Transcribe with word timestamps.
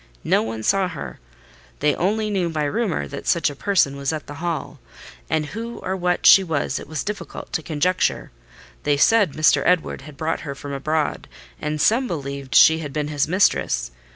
No 0.23 0.41
one 0.41 0.63
saw 0.63 0.87
her: 0.87 1.19
they 1.79 1.93
only 1.93 2.31
knew 2.31 2.49
by 2.49 2.63
rumour 2.63 3.07
that 3.07 3.27
such 3.27 3.51
a 3.51 3.55
person 3.55 3.95
was 3.95 4.11
at 4.11 4.25
the 4.25 4.33
Hall; 4.41 4.79
and 5.29 5.45
who 5.45 5.77
or 5.77 5.95
what 5.95 6.25
she 6.25 6.43
was 6.43 6.79
it 6.79 6.87
was 6.87 7.03
difficult 7.03 7.53
to 7.53 7.61
conjecture. 7.61 8.31
They 8.81 8.97
said 8.97 9.33
Mr. 9.33 9.61
Edward 9.63 10.01
had 10.01 10.17
brought 10.17 10.39
her 10.39 10.55
from 10.55 10.73
abroad, 10.73 11.27
and 11.61 11.79
some 11.79 12.07
believed 12.07 12.55
she 12.55 12.79
had 12.79 12.91
been 12.93 13.09
his 13.09 13.27
mistress. 13.27 13.91